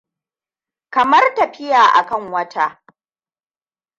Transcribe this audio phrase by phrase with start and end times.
[0.89, 2.83] Kamar tafiya a kan wata.